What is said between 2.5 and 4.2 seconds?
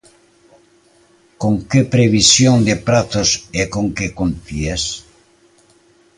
de prazos e con que